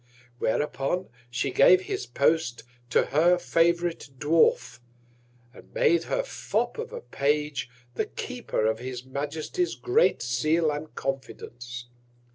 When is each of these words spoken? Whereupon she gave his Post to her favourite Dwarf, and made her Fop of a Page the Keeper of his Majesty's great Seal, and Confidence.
Whereupon 0.39 1.09
she 1.29 1.51
gave 1.51 1.81
his 1.81 2.07
Post 2.07 2.63
to 2.89 3.03
her 3.13 3.37
favourite 3.37 4.09
Dwarf, 4.17 4.79
and 5.53 5.71
made 5.75 6.05
her 6.05 6.23
Fop 6.23 6.79
of 6.79 6.91
a 6.91 7.01
Page 7.01 7.69
the 7.93 8.07
Keeper 8.07 8.65
of 8.65 8.79
his 8.79 9.05
Majesty's 9.05 9.75
great 9.75 10.23
Seal, 10.23 10.71
and 10.71 10.95
Confidence. 10.95 11.85